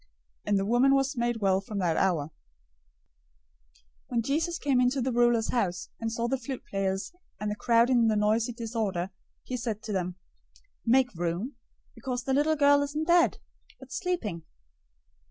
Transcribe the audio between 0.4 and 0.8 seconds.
And the